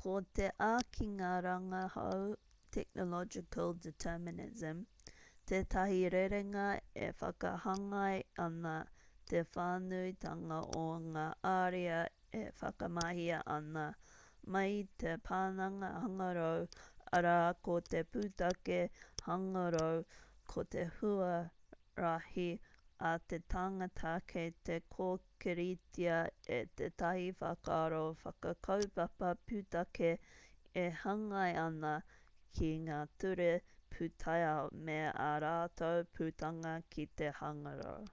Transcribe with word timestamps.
ko 0.00 0.14
te 0.36 0.46
ākinga 0.68 1.28
rangahau 1.46 2.22
technological 2.76 3.74
determinism 3.84 4.80
tētahi 5.52 6.00
rerenga 6.14 6.64
e 7.08 7.10
whakahāngai 7.20 8.16
ana 8.46 8.74
te 9.32 9.44
whānuitanga 9.56 10.58
o 10.80 10.84
ngā 11.16 11.28
ariā 11.52 12.00
e 12.40 12.42
whakamahia 12.62 13.38
ana 13.58 13.86
mai 14.56 14.66
i 14.80 14.82
te 15.04 15.14
pananga-hangarau 15.30 16.66
arā 17.20 17.38
ko 17.68 17.78
te 17.94 18.02
pūtake 18.14 18.80
hāngarau 19.30 19.98
ko 20.52 20.64
te 20.76 20.86
huarahi 20.98 22.50
a 23.08 23.12
te 23.30 23.38
tangata 23.52 24.12
kei 24.32 24.50
te 24.68 24.78
kōkiritia 24.96 26.16
e 26.56 26.58
tētahi 26.80 27.28
whakaaro 27.42 28.00
whakakaupapa 28.22 29.32
pūtake 29.50 30.10
e 30.86 30.86
hāngai 31.02 31.48
ana 31.66 31.92
ki 32.58 32.70
ngā 32.88 32.98
ture 33.24 33.50
pūtaiao 33.96 34.66
me 34.88 34.98
ā 35.28 35.30
rātou 35.46 36.06
putanga 36.20 36.74
ki 36.96 37.08
te 37.22 37.30
hangarau 37.42 38.10